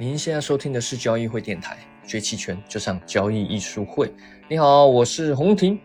[0.00, 4.14] 您现在收听的是交易会电台，学期权就上交易艺术会。
[4.48, 5.76] 你好，我是洪婷。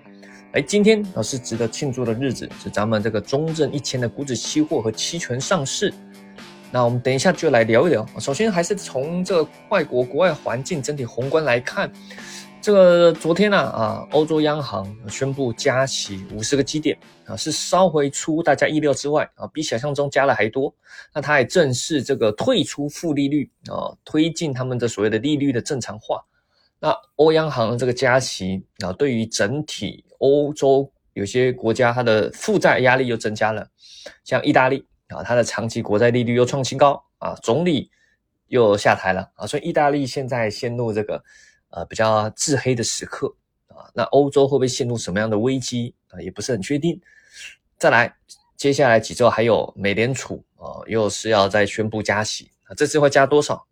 [0.51, 5.91] 哎，今天啊是值得庆祝的日子，是咱们这个中证一千的股指期货和期权上市。
[6.69, 8.07] 那我们等一下就来聊一聊。
[8.19, 11.91] 首先还是从这个外国国外环境整体宏观来看。
[12.63, 20.73] 这个昨天呢啊，欧洲央行宣布加息五十个基点啊，是稍微出大家意料之外啊，比想象中加了还多。
[21.13, 26.23] 那它也正式这个退出负利率啊，推进他们的所谓的利率的正常化。
[26.79, 33.67] 那欧央行这个加息啊，对于整体欧洲有些国家它的负债压力又增加了，
[34.23, 37.91] 像意大利啊，它的长期国债利率又创新高啊，总理
[38.47, 41.21] 又下台了啊，所以意大利现在陷入这个。
[41.75, 43.33] 呃，比较自黑的时刻
[43.67, 46.21] 啊，那欧洲会不会陷入什么样的危机啊？
[46.21, 47.01] 也不是很确定。
[47.79, 48.15] 再来，
[48.55, 53.65] 接下来几周还有美联储啊，又是要再宣布加息啊，这次会加多少？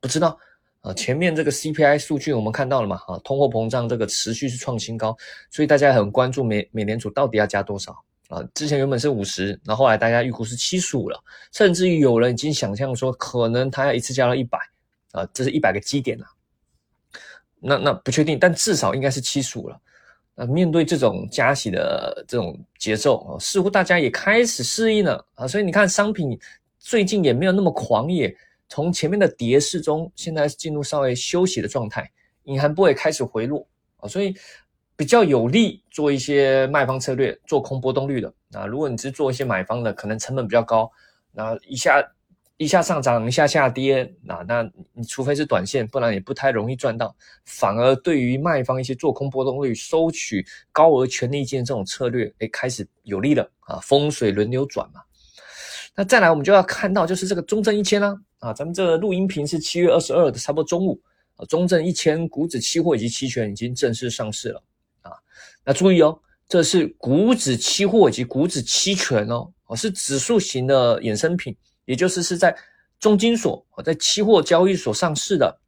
[0.00, 0.38] 不知道
[0.82, 0.92] 啊。
[0.92, 3.00] 前面这个 CPI 数据我们看到了嘛？
[3.06, 5.16] 啊，通货膨胀这个持续是创新高，
[5.50, 7.90] 所以大家很关注美美联储到底要加多少
[8.28, 8.42] 啊？
[8.52, 11.18] 之前原本是五十，那后来大家预估是七十五了，
[11.52, 14.58] 甚至于有人已经想象说，可能他要一次加到一百
[15.12, 16.26] 啊，这是一百个基点了。
[17.60, 19.80] 那那不确定，但至少应该是七十五了。
[20.34, 25.48] 那面对这种加息的这种节奏啊，似乎大家也开始适应了啊。
[25.48, 26.38] 所以你看，商品
[26.78, 28.36] 最近也没有那么狂野，
[28.68, 32.10] 从前面的跌势中，现在进入稍微休息的状态，
[32.44, 34.34] 隐含波也开始回落啊，所以
[34.94, 38.66] 比较有利做一些卖方策略，做空波动率的啊。
[38.66, 40.90] 如果你是做一些买方的，可能成本比较高，
[41.32, 42.06] 那一下。
[42.58, 47.14] 一下上涨，一下下跌，那那你除非是短线，不然也不太容易赚到。
[47.44, 55.02] 反而对于卖方一些做空波动率、收取高额权利金这种策略，哎，开始有利了啊，风水轮流转嘛。
[55.94, 60.98] 那再来，我们就要看到就是这个中证一千啦，啊，咱们这个录音屏是七月二十二的，差不多中午
[61.36, 64.62] 啊，中证一千股指期货以及期权已经正式上市了
[65.02, 65.12] 啊。
[65.62, 66.18] 那注意哦，
[66.48, 71.54] 这是股指期货以及股指期权哦，哦，是指数型的衍生品。
[71.86, 72.54] 也就是是在
[73.00, 75.58] 中金所在期货交易所上市的，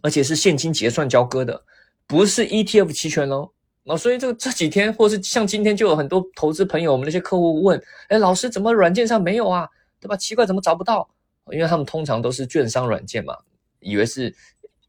[0.00, 1.62] 而且是现金结算交割的，
[2.06, 3.50] 不是 ETF 期权哦。
[3.84, 9.66] 那所以这个这几天，或是像今天，就有很多投资朋友，我们那些客户问：哎，老师怎么软件上没有啊？
[9.98, 10.14] 对吧？
[10.16, 11.08] 奇怪，怎么找不到？
[11.50, 13.34] 因为他们通常都是券商软件嘛，
[13.80, 14.34] 以为是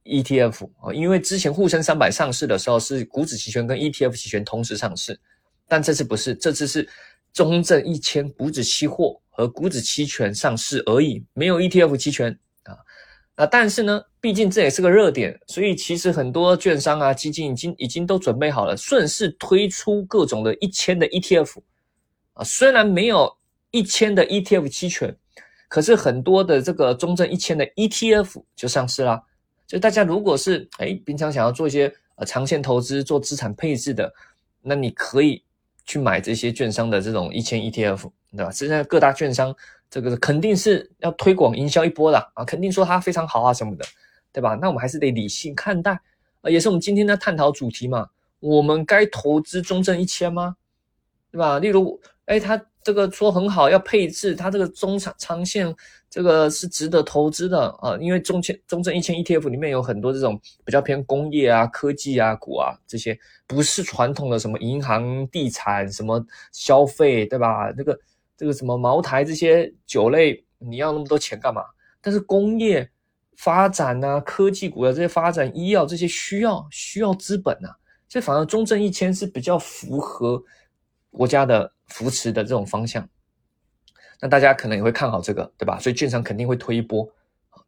[0.03, 0.93] ETF 啊。
[0.93, 5.17] 因为之前沪深三百上市的时候是股指期权跟 ETF 期权同时上市，
[5.65, 6.85] 但这次不是，这次是
[7.31, 9.17] 中证一千股指期货。
[9.39, 12.75] 和股指期权上市而已，没有 ETF 期权啊。
[13.37, 21.59] 那但是呢，毕竟这也是个热点，所以其实很多券商啊、基金已经已经都准备好了，顺势推出各种的一千的 ETF
[22.33, 22.43] 啊。
[22.43, 23.33] 虽然没有
[23.71, 25.15] 一千的 ETF 期权，
[25.69, 29.23] 可是很多的这个中证一千的 ETF 就上市啦。
[29.65, 34.13] 就大家如果是哎平常想要做一些呃长线投资、做资产配置的，
[34.61, 35.41] 那你可以
[35.89, 38.09] 去买这些券商的这种一千 ETF。
[38.31, 38.51] 对吧？
[38.51, 39.55] 现在各大券商
[39.89, 43.83] 这个肯定是要推广营销一波的啊，肯定说它非常好啊什么的，
[44.31, 44.53] 对吧？
[44.61, 45.99] 那我们还是得理性看待
[46.41, 48.07] 啊，也是我们今天的探讨主题嘛。
[48.39, 50.55] 我们该投资中证一千吗？
[51.31, 51.57] 对吧？
[51.57, 55.75] 例如，哎，它这个说很好要配置，它这个中长长线
[56.09, 63.17] 这个是值得投资的啊，因为中签中证一千 ETF 里面有很多这种比较偏工业啊、科技啊股啊这些，
[63.47, 67.73] 不是传统的什么银行、地产、什么消费，对吧？
[67.77, 67.99] 那个。
[68.39, 71.61] 这个什么茅台这些酒类，你要那么多钱干嘛？
[71.99, 72.89] 但是工业
[73.35, 77.75] 发展啊，科技股的这些发展，医药这些需要需要资本啊，
[78.07, 80.41] 这反而中证一千是比较符合
[81.11, 83.07] 国家的扶持的这种方向。
[84.21, 85.77] 那大家可能也会看好这个，对吧？
[85.79, 87.07] 所以券商肯定会推一波。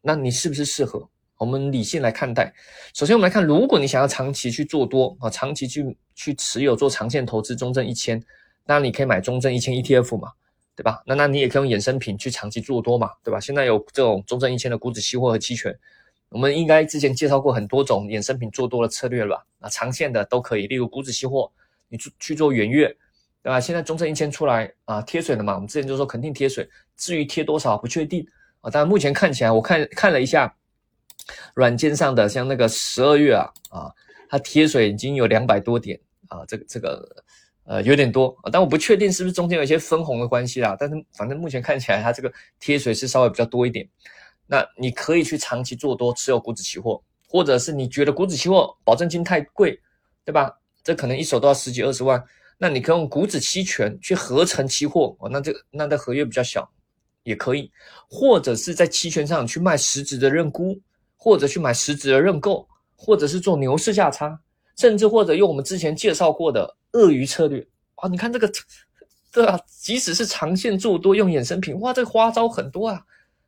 [0.02, 1.10] 那你是不是适合？
[1.38, 2.54] 我们理性来看待。
[2.94, 8.24] 首先，我们来看，如果你想要长期去做多啊，长期去去持有做长线投资中证一千，
[8.66, 10.32] 那你可以买中证一千 ETF 嘛。
[10.74, 11.04] 对吧？
[11.06, 13.40] 那那你也可以用衍生品去长期做多嘛，对吧？
[13.40, 15.78] 现在有这种中证一千的股指期货和期权，
[16.30, 19.68] 我们应该之前介绍过很多种衍生品做多的策略了吧？
[19.68, 21.52] 啊，长线的都可以，例如股指期货，
[21.90, 22.96] 你去去做远月，
[23.44, 23.60] 对吧？
[23.60, 25.56] 现在中证一千出来啊，贴水了嘛？
[25.56, 28.26] 我们之前就说肯定贴水，至于贴多少不确定
[28.62, 28.70] 啊。
[28.72, 30.56] 但目前看起来，我看看了一下
[31.56, 33.92] 软件上的，像那个十二月啊啊，
[34.30, 37.24] 它贴水已经有两百多点啊，这个这个。
[37.64, 40.76] 呃，有点多，但我不确定是不是中间有一些分红的关系啦。
[40.78, 42.30] 但是反正目前看起来，它这个
[42.60, 43.88] 贴水是稍微比较多一点。
[44.48, 49.80] 那你可以去长期做多持有股指期货，或者是你觉得股指期货保证金太贵，
[50.26, 50.52] 对吧？
[50.84, 52.22] 这可能一手都要十几二十万，
[52.64, 55.28] 那你可以用股指期权去合成期货哦。
[55.28, 56.70] 那这那的合约比较小，
[57.24, 57.72] 也可以，
[58.08, 60.80] 或者是在期权上去卖实质的认沽，
[61.18, 64.40] 或者去买实质的认购，或者是做牛市价差，
[64.78, 68.48] 甚至或者用我们之前介绍过的鳄鱼策略啊，你看这个，
[69.34, 69.60] 对吧？
[69.66, 73.04] 即使是长线做多用衍生品，哇，这个花招很多啊，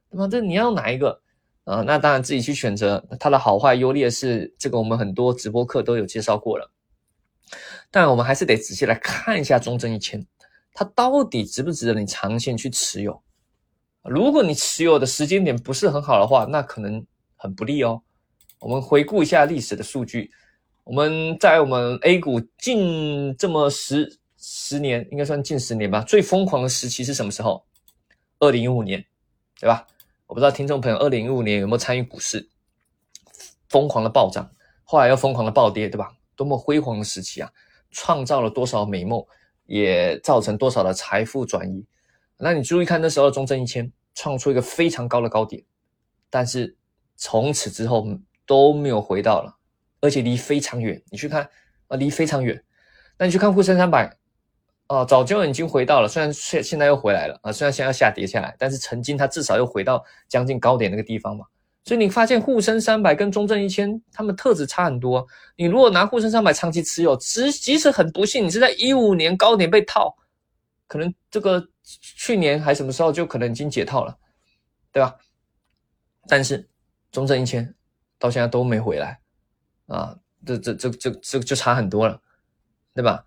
[0.10, 0.28] 对吧？
[0.28, 1.22] 这你要哪一个
[1.66, 1.84] 啊？
[1.86, 6.68] 那当然自己去选择它的好坏优劣势，这个我们很多直播课都有介绍过了。
[7.94, 10.26] 但我们还是得仔细来看一下中证一千，
[10.74, 13.22] 它到底值不值得你长线去持有？
[14.02, 17.06] 如果你持有的时间点不是很好的话，那可能
[17.36, 18.02] 很不利哦。
[18.58, 20.32] 我们回顾一下历史的数据，
[20.84, 27.64] 我们在我们 A 股近这么十十年，应该算近十年吧，最疯狂的时期是什么时候？
[28.40, 29.06] 二零一五年，
[29.60, 29.86] 对吧？
[30.26, 32.50] 我不知道听众朋友二零一五年有没有参与股市
[33.70, 34.50] 疯狂的暴涨，
[34.84, 36.12] 后来又疯狂的暴跌，对吧？
[36.36, 37.52] 多么辉煌的时期啊！
[37.94, 39.24] 创造了多少美梦，
[39.66, 41.86] 也造成多少的财富转移。
[42.38, 45.64] 那你注意看那时候中证一千创出一个非常高的高点，
[46.30, 46.76] 但是
[47.16, 48.06] 从此之后
[48.46, 49.56] 都没有回到了，
[50.02, 51.02] 而且离非常远。
[51.10, 51.50] 你去看
[51.88, 52.62] 啊，离非常远。
[53.18, 54.18] 那你去看沪深三百
[54.88, 61.46] 啊，早就已经回到了，虽然现现在又回来了啊，虽然现在要下跌下来，但是曾经它至少又回到将近高点那个地方嘛。
[61.86, 65.26] 所以你发现沪深三百跟中证一千，它们特质差很多。
[65.58, 70.16] 你如果拿沪深三百长期持有，即即使很不幸你是在一五年高点被套，
[70.88, 74.18] 可能这个去年还什么时候就可能已经解套了，
[74.94, 75.16] 对吧？
[76.28, 76.70] 但是
[77.12, 77.76] 中证一千
[78.18, 79.20] 到现在都没回来
[79.88, 82.22] 啊，这这这这这就差很多了，
[82.94, 83.26] 对吧？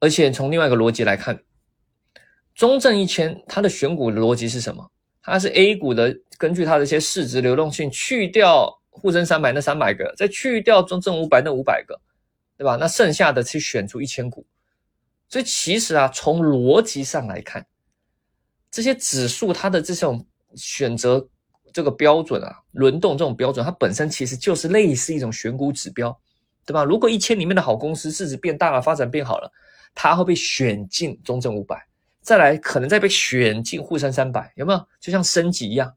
[0.00, 1.38] 而且从另外一个逻辑来看，
[2.54, 4.90] 中证一千它的选股逻辑是什么？
[5.26, 12.00] 它是 A 股的，根据它的一些市值流动性，去掉沪深三百那三百个，再去掉中证五百那五百个，
[12.56, 12.76] 对吧？
[12.76, 14.46] 那剩下的去选出一千股。
[15.28, 17.66] 所以其实啊，从逻辑上来看，
[18.70, 20.24] 这些指数它的这种
[20.54, 21.28] 选择
[21.72, 26.16] 这个标准啊，轮动这种标准，它本身其实就是类似一种选股指标，
[26.64, 26.84] 对吧？
[26.84, 29.52] 如果一千里面的好公司市值变大了，发展变好了，
[29.94, 31.85] 它会被选进中证五百。
[32.26, 34.88] 再来，可能再被选进沪深三百，有没有？
[34.98, 35.94] 就像升级一样。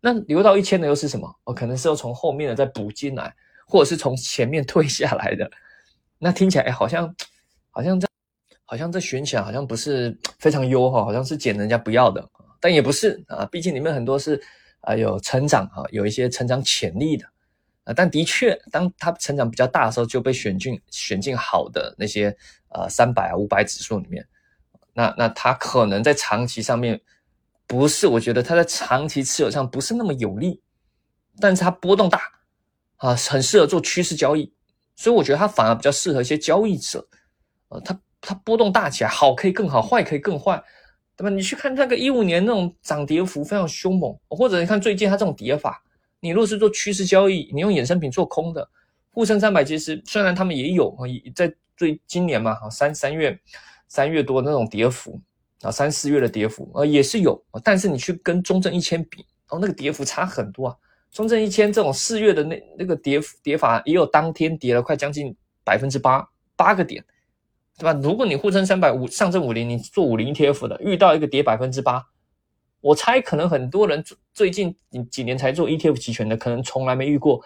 [0.00, 1.28] 那留到一千的又是什么？
[1.42, 3.34] 哦，可能是要从后面的再补进来，
[3.66, 5.50] 或者是从前面退下来的。
[6.16, 7.12] 那听起来，好像，
[7.72, 8.06] 好像这，
[8.64, 12.24] 好像这选起来好像不是非常优哈，好像是捡人家不要的。
[12.60, 14.40] 但也不是啊，毕竟里面很多是
[14.82, 17.26] 啊有成长啊，有一些成长潜力的
[17.82, 17.92] 啊。
[17.92, 22.28] 但的确，当他成长比较大的时候，就被选进选进好的那些
[22.68, 24.24] 呃三百啊五百指数里面。
[24.94, 27.00] 那那它可能在长期上面
[27.66, 30.62] 不是，我觉得它在长期持有上不是那么有利，
[31.40, 32.20] 但是它波动大
[32.98, 34.52] 啊，很适合做趋势交易，
[34.94, 37.06] 所以我觉得它反而比较适合一些交易者，
[37.68, 40.62] 呃，它它波动大起来，好可以更好，坏可以更坏，
[41.16, 41.30] 对吧？
[41.30, 45.82] 你去看那个一五年那种涨跌幅非常凶猛，或者你看最近它这种跌法，
[46.20, 48.68] 你如果是做趋势交易，你用衍生品做空的，
[49.10, 51.02] 沪深三百其实虽然他们也有啊，
[51.34, 53.36] 在最今年嘛，哈三三月。
[53.88, 55.20] 三月多那种跌幅
[55.62, 60.76] 啊，三四月的跌幅啊也是有，但是你去跟中证一千比，哦，那个跌幅差很多啊。
[61.10, 67.04] 中证一千这种四月的那那个跌跌法也有当天跌了快将近百分之八八个点，
[67.78, 67.98] 对吧？
[68.02, 72.04] 如果你沪深三百五上证五零，你做五零 ETF 的，遇到一个跌百分之八，
[72.80, 74.76] 我猜可能很多人最近
[75.08, 77.40] 几年才做 ETF 期权的，可能从来没遇过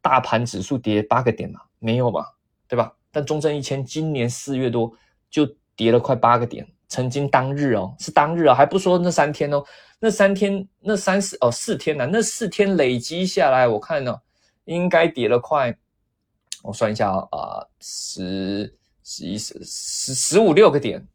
[0.00, 2.24] 大盘指数跌八个点嘛，没有吧，
[2.68, 2.94] 对吧？
[3.10, 4.90] 但中证一千今年四月多
[5.28, 5.46] 就。
[5.76, 9.64] 跌了快八个点，曾经当日哦，是当日啊，还不说那三天哦，
[9.98, 14.16] 那三天那三四哦四天呢，那四天累积下来，我看呢
[14.64, 15.76] 应该跌了快，
[16.62, 21.06] 我算一下啊啊十十一十十十五六个点，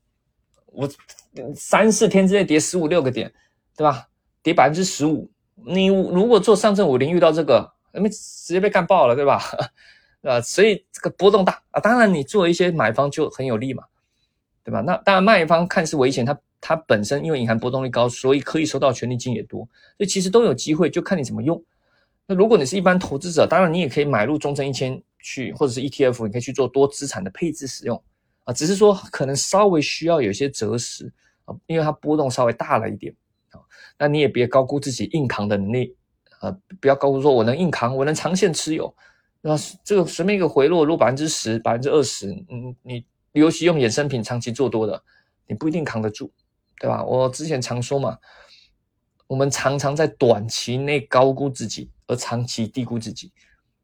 [0.68, 0.90] 我
[1.56, 3.32] 三四天之内跌十五六个点，
[3.76, 4.08] 对吧？
[4.42, 9.42] 跌百分之十五，你如果做上证五零遇到这个，那么直接被干爆了，对吧？
[10.24, 13.84] 啊，所以这个波动大啊，当然你做一些买方就很有利嘛。
[14.68, 14.82] 对吧？
[14.82, 19.62] 那当然，卖方看似危险，它它本身因为隐含波动率高，所以可以收到权利金也多，
[19.96, 21.64] 所以其实都有机会，就看你怎么用。
[22.26, 28.04] 那如果你是一般投资者，当然你也可以买入中证一千去，或者是 ETF，你可以去做多资产的配置使用
[28.44, 28.52] 啊。
[28.52, 31.10] 只是说可能稍微需要有些择时
[31.46, 33.16] 啊，因为它波动稍微大了一点
[33.52, 33.62] 啊。
[33.98, 35.96] 那你也别高估自己硬扛的能力
[36.42, 38.94] 啊，不要高估说我能硬扛，我能长线持有。
[39.40, 39.56] 那
[39.86, 43.06] 这个随便一个回落，如果百分之十、百分之二十，嗯，你。
[43.40, 45.04] 尤其用衍生品长期做多的，
[45.48, 46.32] 你不一定扛得住，
[46.80, 47.04] 对吧？
[47.04, 48.18] 我之前常说嘛，
[49.28, 53.32] 我们常常在短期内高估自己，而长期低估自己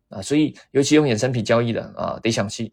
[0.10, 0.22] 啊。
[0.22, 2.72] 所以，尤其用衍生品交易的啊，得小心。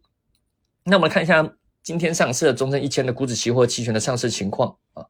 [0.85, 1.49] 那我们看一下
[1.83, 5.05] 今天上市的中证一千的股指期货期权的上市情况啊。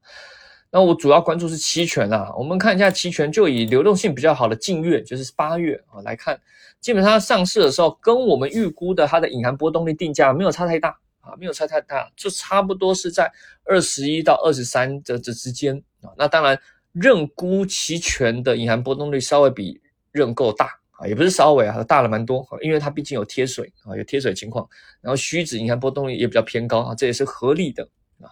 [0.73, 6.41] 那我主要关注是期权啊，我们看一下期权，就以流动性比较好的近月，就是八月啊来看，
[6.81, 10.97] 基本上上市的时候跟我们预估的它的隐含波动率定价没有差太大
[11.39, 13.31] 没有差太大，就差不多是在
[13.65, 16.11] 二十一到二十三这这之间啊。
[16.17, 16.59] 那当然
[16.93, 19.81] 认沽期权的隐含波动率稍微比
[20.13, 20.79] 认购大。
[21.01, 24.69] 啊，也不是稍微啊，大了蛮多，因为它毕竟有贴水啊，有贴水情况，
[25.01, 27.89] 然后虚值，隐含波动率也比较偏高啊，这也是合理的
[28.21, 28.29] 啊。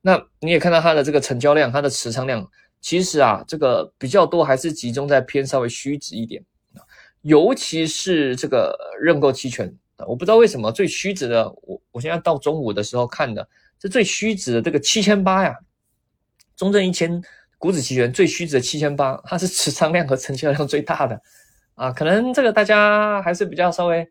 [0.00, 6.44] 那你也看到它的这个成交量，它的持仓量，其实啊，这个比较多还是集中在偏稍微虚值一点
[6.74, 6.82] 啊，
[7.22, 13.46] 尤其是这个认购期权啊，我不知道为什么最虚值的，我现在到中午的时候看的，
[13.78, 15.56] 这最虚值的这个七千八呀，
[16.56, 17.22] 中证一千
[17.58, 21.20] 股指期权最虚值的七千八，它是持仓量和成交量最大的。
[21.74, 24.06] 啊，可能这个大家还是比较稍微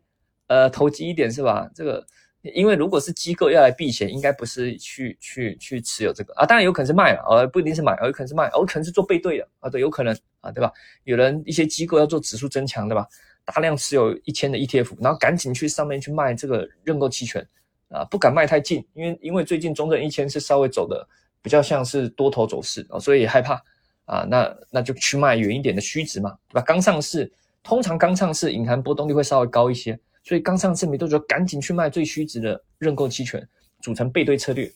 [0.48, 1.70] 呃投机一点是吧？
[1.74, 2.04] 这个
[2.42, 10.72] 因为如果是机构要来避险，应该不是去去去持有这个啊，当然有可能是卖了，呃不一定是买，有可能是卖，有可能是做背对的啊，对，有可能啊，对吧？
[11.04, 13.06] 有人一些机构要做指数增强，对吧？
[13.44, 17.46] 大量持有一千的 ETF，然后赶紧去上面去卖这个认购期权
[17.90, 21.06] 啊，不敢卖太近，因为因为最近中证一千是稍微走的
[21.42, 23.62] 比较像是多头走势啊，所以害怕
[24.06, 26.62] 啊，那那就去卖远一点的虚值嘛，对吧？
[26.62, 27.30] 刚上市。
[27.62, 33.46] 通常刚上市，隐含波动率会稍微高一些，所以刚上市没多久，赶紧去卖最虚值的认购期权，
[33.82, 34.72] 组成背对策略，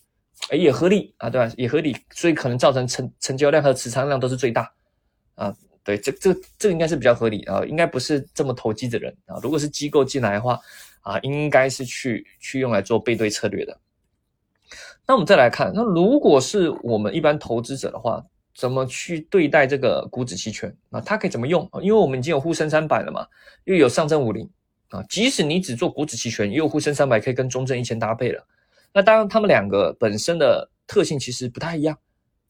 [0.51, 1.51] 哎，也合理啊，对吧？
[1.57, 4.71] 也合理，所以可能造成成成交量和持仓量都是最大
[5.35, 5.57] 啊。
[5.83, 9.41] 对，这这这个应该是比较合理啊，应该不是这么投机的人啊。
[9.43, 10.61] 如果是机构进来的话
[11.05, 13.79] 啊，应该是去去用来做背对策略的。
[15.07, 18.21] 那我们再来看，那如果是我们一般投资者的话。
[18.57, 21.01] 怎么去对待这个股指期权啊？
[21.01, 23.27] 它可以怎么用因为我们已经有沪深三百了嘛，
[23.65, 24.49] 又有上证五零
[24.91, 25.03] 啊。
[25.09, 28.47] 即使你只做股指期权，也有沪深三百可以跟中证一千搭配了。
[28.93, 31.99] 那当然，他们两个本身的特性其实不太一样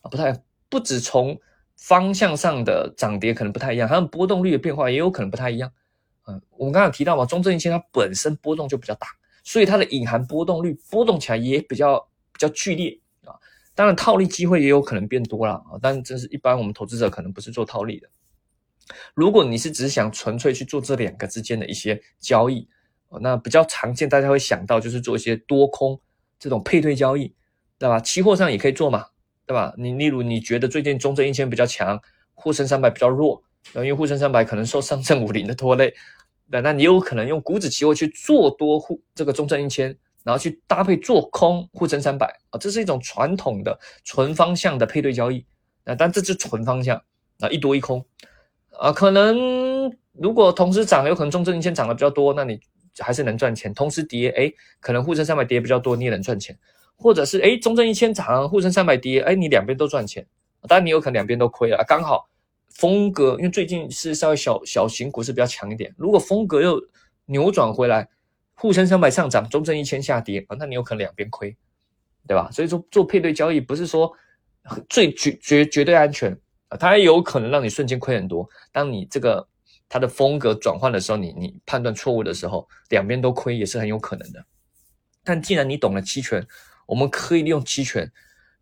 [0.03, 1.41] 啊，不太不止从
[1.79, 5.73] 方向上的涨跌可能不太一样，它们波动率的变化也有可能不太一样。
[6.27, 9.07] 嗯，我们刚刚提到嘛，中证一千它本身波动就比较大，
[9.43, 11.99] 所以它的隐含波动率波动起来也比较
[12.33, 13.37] 比较剧烈啊。
[13.75, 15.79] 当然，套利机会也有可能变多了啊！
[15.83, 18.09] 但这是一般我们投资者可能不是做套利的。
[19.15, 22.69] 如果你是只想纯粹去做这两个之间的一些交易，
[23.21, 26.01] 那比较常见，大家会想到就是做一些多空
[26.39, 27.35] 这种配对交易，
[27.79, 28.01] 对吧？
[28.01, 29.07] 期货上也可以做嘛，
[29.47, 29.73] 对吧？
[29.79, 32.01] 你例如你觉得最近中证一千比较强，
[32.35, 33.44] 沪深三百比较弱，
[33.75, 35.95] 因为沪深三百可能受上证五零的拖累，
[36.47, 39.97] 那那你有可能用股指期货去做多沪这个中证一千。
[40.25, 45.45] 然后去搭配做空沪深三百啊，这是一种传统的纯方向的配对交易
[45.85, 46.97] 啊，但这是纯方向
[47.41, 48.03] 啊，一多一空
[48.71, 52.59] 啊，可能如果同时涨，有可能中证一千涨的比较多，那你
[53.01, 56.57] 还是能赚钱；同时跌，哎，可能沪深三百跌比较多，你也能赚钱；
[56.97, 60.27] 或者是哎，中证一千涨，沪深三百跌，哎，你两边都赚钱，
[60.67, 61.85] 当然你有可能两边都亏了。
[61.87, 62.27] 刚好
[62.75, 66.81] 风格，因为最近是稍微小小型股市比较强一点，如果风格又
[67.27, 68.09] 扭转回来。
[68.57, 71.55] 沪深三百上涨，中证一千下跌啊，那你有可能两边亏，
[72.27, 72.49] 对吧？
[72.53, 74.11] 所以说做配对交易不是说
[74.89, 76.33] 最绝绝绝对安全
[76.69, 78.49] 啊，它有可能让你瞬间亏很多。
[78.71, 79.45] 当你这个
[79.89, 84.47] 它的风格转换的时候，你你判断错误的时候，两边都亏也是很有可能的。
[85.25, 86.47] 但既然你懂了期权，
[86.87, 88.09] 我们可以利用期权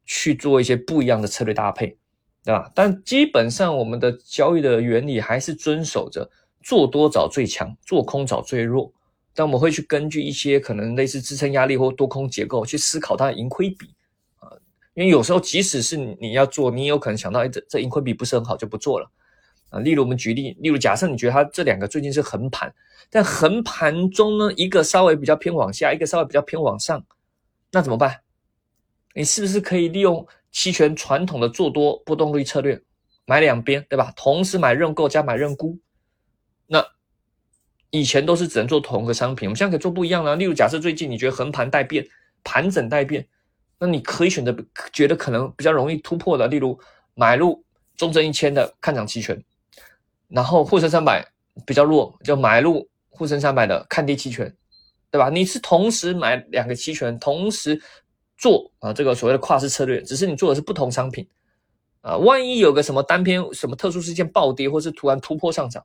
[0.07, 1.95] 去做一些不一样的策略搭配，
[2.45, 2.71] 对吧？
[2.75, 6.29] 但基本上我们的交易的原理还是遵守着
[6.63, 8.93] 做多找最强，做空找最弱。
[9.35, 13.87] 但我们会去根据一些可能类似支撑压力或多空结构去思考它的盈亏比
[14.41, 14.51] 啊，
[14.95, 19.11] 因为有时候即使是你要做，你也有可能想到，哎，这这盈亏比不是很好，就不做了
[19.71, 19.81] 啊。
[19.81, 22.75] 例如我们举例，例如假设你觉得它这两个最近是横盘，
[23.09, 27.03] 但横盘中呢，一个稍微比较偏往下，一个稍微比较偏往上，
[27.71, 28.21] 那怎么办？
[29.15, 32.81] 你是不是可以利用期权传统的做多波动率策略，
[33.25, 34.13] 买两边，对吧？
[34.15, 35.79] 同时买认购加买认沽，
[36.67, 36.87] 那？
[37.95, 40.35] 以前都是只能做同一个商品，我们现在可以做不一样了。
[40.37, 42.03] 例如，假设最近你觉得横盘待变、
[42.43, 43.27] 盘整待变，
[43.79, 44.57] 那你可以选择
[44.95, 46.79] 觉得可能比较容易突破的，例如
[47.15, 47.63] 买入
[47.95, 49.39] 中证一千的看涨期权，
[50.29, 51.23] 然后沪深三百
[51.67, 54.51] 比较弱，就买入沪深三百的看跌期权，
[55.11, 55.29] 对吧？
[55.29, 57.79] 你是同时买两个期权，同时
[58.43, 61.27] 做啊，这个所谓的跨市策略，只是你做的是不同商品
[62.01, 62.17] 啊。
[62.17, 65.85] 万一有个什么单篇什么特殊事件暴跌，或是突然突破上涨，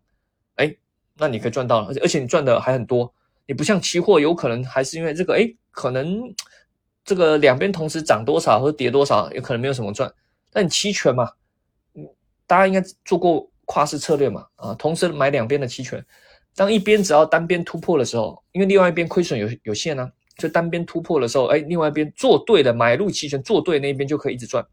[0.55, 0.75] 哎。
[1.19, 3.11] 那你可以赚到了，而且而且你赚的还很多。
[3.47, 6.31] 你不像期货，有可能还是因为这个，哎，可能
[7.03, 10.13] 这个两边同时涨多少或者跌多少，有可能没有什么赚。
[10.53, 11.31] 但期权嘛，
[11.95, 12.07] 嗯，
[12.45, 16.05] 大家应该做过跨市策略嘛，啊，同时买两边的期权，
[16.55, 24.65] 当一边只要单边突破的时候，因为另外一边亏损有有限呢，就单边突破的时候，哎，另外一边做对了，买入期权做对那一边就可以一直赚。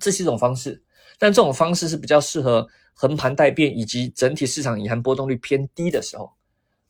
[0.00, 0.82] 这是一种方式，
[1.18, 6.30] 但这种方式是比较适合横盘待变以及整体市场隐含波动率偏低的时候。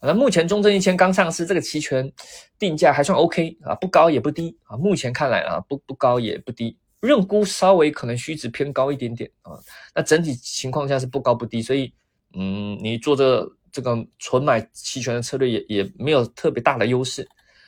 [0.00, 2.12] 那目前中证一千刚上市，这个期权
[2.58, 4.76] 定价还算 OK 啊，不高也不低啊。
[4.76, 9.52] 目前看来啊，不不高也不低，认沽稍微可能虚值偏高一点点啊。
[9.94, 11.92] 那整体情况下是不高不低，所以
[12.34, 17.26] 嗯，你做这这个纯买期权的策略也也没有特别大的优势。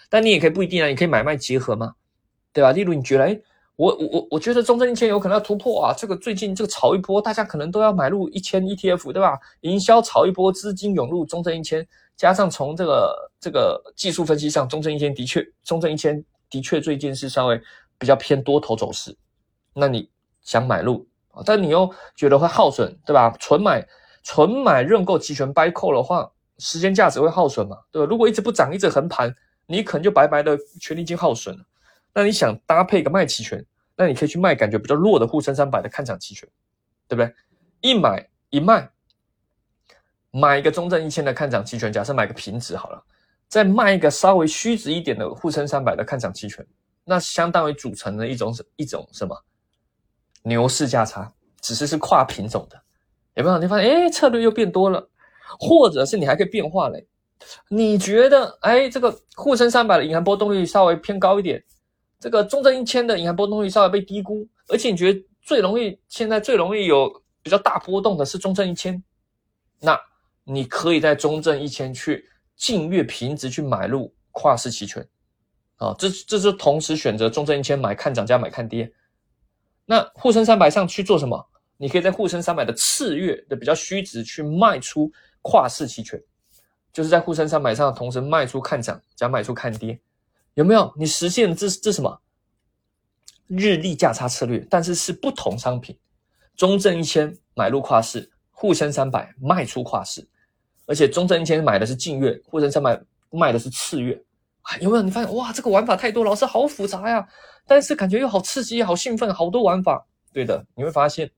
[0.08, 1.94] 但你也可以不一定啊，你可以买卖结合嘛，
[2.52, 2.72] 对吧？
[2.72, 3.40] 例如你觉得，哎，
[3.76, 9.38] 我我我我觉得中证一千有可能要突破啊，这个最近这个炒一波，大家可能都要买入一千 ETF，对吧？
[9.60, 11.86] 营销炒一波，资金涌入中证一千。
[12.16, 17.60] 加上从这个这个技术分析上，中证一千的确，中证一千的确最近是稍微
[17.98, 19.14] 比较偏多头走势。
[19.74, 20.08] 那你
[20.40, 21.06] 想买入？
[21.44, 23.36] 但你又觉得会耗损，对吧？
[23.38, 23.86] 纯买
[24.22, 27.76] 纯买认购期权 buy call 的话，时间价值会耗损嘛？
[27.92, 28.08] 对吧？
[28.08, 29.30] 如果一直不涨，一直横盘，
[29.66, 31.64] 你可能就白白的权利金耗损了。
[32.14, 36.48] 那你想搭配个卖期权，那你可以去卖感觉比较弱的沪深三百的看涨期权，
[37.08, 37.34] 对不对？
[37.80, 38.90] 一买一卖。
[40.32, 43.02] 买一个中证一千的看涨期权，假设买个平值好了，
[43.48, 46.66] 再卖一个稍微虚值一点的沪深三百的看涨期权，
[47.04, 49.34] 那相当于组成了一种一种什么
[50.42, 51.32] 牛市价差，
[51.62, 52.78] 只是是跨品种的，
[53.32, 53.56] 有没有？
[53.56, 55.08] 你发现哎，策略又变多了，
[55.58, 57.06] 或者是你还可以变化嘞？
[57.68, 61.62] 你觉得哎，这个沪深三百的隐含波动率稍微偏高一点，
[62.18, 67.10] 这个中证一千的隐含波动率稍微被低估，而且你觉得最容易现在最容易有
[67.42, 69.02] 比较大波动的是中证一千，
[69.80, 69.98] 那？
[70.48, 72.24] 你可以在中证一千去
[72.54, 75.04] 近月平值去买入跨市期权，
[75.74, 78.88] 啊，这这是同时选择中证一千买看涨加买看跌。
[79.84, 81.44] 那沪深三百上去做什么？
[81.76, 85.10] 你可以在沪深三百的次月的比较虚值去卖出
[85.42, 86.22] 跨市期权，
[86.96, 90.00] 就是在沪深三百上同时卖出看涨加卖出看跌，
[90.54, 90.90] 有没有？
[90.96, 92.22] 你实现这这什么
[93.48, 94.66] 日历价差策略？
[94.70, 95.94] 但是是不同商品，
[96.56, 100.26] 中证一千买入跨市，沪深三百卖出跨市。
[100.86, 102.98] 而且中证一千买的是近月，沪深三百
[103.28, 104.18] 卖的是次月，
[104.62, 105.02] 啊，有没有？
[105.02, 107.28] 你发现哇，这个玩法太多，老师好复杂呀！
[107.66, 110.06] 但是感觉又好刺激，好兴奋，好多玩法。
[110.32, 111.30] 对的，你会发现，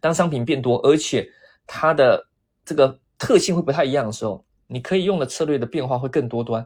[0.00, 1.30] 当商品变多，而且
[1.64, 2.26] 它的
[2.64, 6.64] 这个特性会不太一样的时候，你可以用的策略的变化会更多端。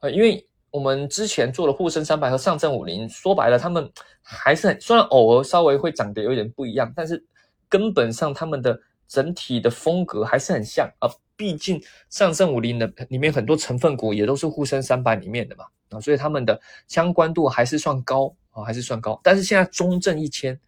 [0.00, 7.24] 呃，因为我们之前做的沪深三百和上证五零，说白了，他们还是很虽然偶尔稍微会长得有点不一样，但是
[7.70, 8.78] 根本上他们的。
[9.08, 11.06] 整体的风格还是很像啊，
[11.36, 11.80] 毕竟
[12.10, 19.20] 上证五零的里面很多成分股也都是沪深三百里面的嘛啊，所以他们的相关度还是算高啊，还是算高。
[19.22, 20.58] 但是现在中证一千，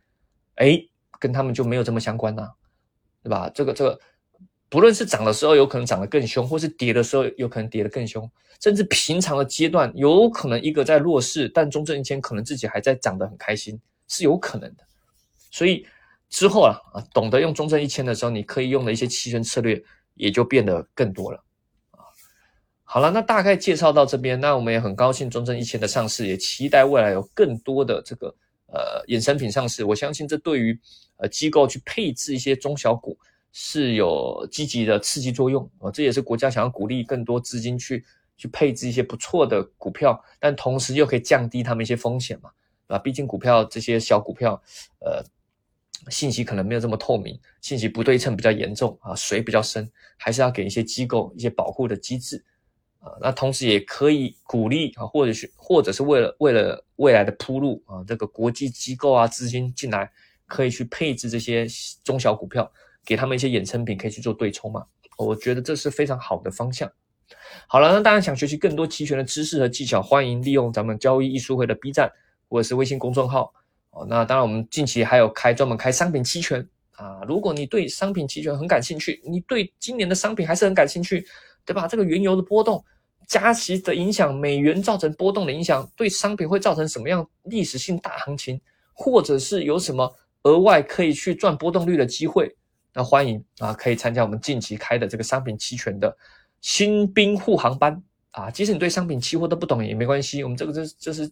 [0.54, 0.80] 哎，
[1.18, 2.48] 跟他们就没有这么相关呐，
[3.24, 3.50] 对吧？
[3.52, 4.00] 这个这个，
[4.68, 14.84] 不论是涨的时候有可能涨得更凶，或是跌的时候有可能跌得更凶，甚至平常的阶段有可能一个在弱势，但中证一千可能自己还在涨得很开心，是有可能的，
[15.50, 15.86] 所以。
[16.30, 21.42] 之后啊啊，懂得用中证一千的时候，你可以用的一些期权策略也就变得更多了
[21.92, 22.04] 啊。
[22.84, 28.26] 好了，那大概介绍到这边，那我们也很高兴中证一千的上市，也期待未来有更多的这个
[28.66, 29.82] 呃衍生品上市。
[29.84, 30.78] 我相信这对于
[31.16, 33.18] 呃机构去配置一些中小股
[33.52, 35.90] 是有积极的刺激作用啊。
[35.90, 38.04] 这也是国家想要鼓励更多资金去
[38.36, 42.50] 去配置一些不错的股票，但同时又可以降低他们一些风险嘛
[42.86, 42.98] 啊。
[42.98, 44.62] 毕竟股票这些小股票
[45.00, 45.24] 呃。
[46.08, 52.42] 信息可能没有这么透明，信息不对称比较严重啊，水比较深，还是要给一些机构一些保护的机制
[53.00, 53.12] 啊。
[53.20, 60.10] 那同时也可以鼓励啊，或者是或者是为了为了未来的铺路啊，这个国际机构啊资金进来，
[60.46, 61.66] 可以去配置这些
[62.04, 62.72] 中小股票，
[63.04, 64.84] 给他们一些衍生品可以去做对冲嘛。
[65.16, 66.90] 我觉得这是非常好的方向。
[67.66, 72.10] 好了，那大家想学习更多期权的知识和技巧，欢迎利用咱们交易艺术会的 B 站
[72.48, 73.52] 或者是微信公众号。
[73.90, 77.20] 哦，那当然，我们近期还有开专门开商品期权啊。
[77.26, 81.26] 如果你对商品期权很感兴趣，你对今年的商品还是很感兴趣，
[81.64, 81.88] 对吧？
[81.88, 82.84] 这个原油的波动、
[83.26, 88.60] 加息的影响、美元造成波动的影响，对商品会造成什么样历史性大行情，
[88.92, 92.54] 或者是有什么额外可以去赚波动率的机会？
[92.98, 96.12] 那欢迎啊，可以参加我们近期开的这个商品期权的
[96.60, 98.50] 新兵护航班啊。
[98.50, 101.30] 即使你对商品期货都不懂也没关系，我们这个这这是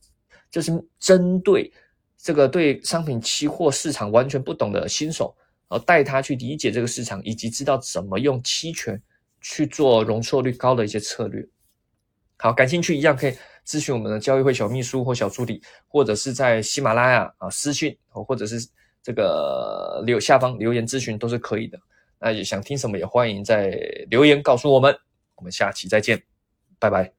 [0.49, 1.73] 就是针对。
[2.17, 5.37] 这个对商品期货市场完全不懂的新手，
[5.69, 9.01] 然后带他去理解这个市场，以及知道怎么用期权
[9.41, 11.45] 去做容错率高的一些策略。
[12.39, 18.57] 好，感兴趣一样可以咨询我们的交易会小秘书或小助理，或者是在喜马拉雅啊私信，或者是
[19.07, 21.79] 这个留下方留言咨询都是可以的。
[22.19, 23.71] 那也想听什么也欢迎在
[24.11, 24.93] 留言告诉我们。
[25.37, 26.21] 我们下期再见，
[26.81, 27.16] 拜拜。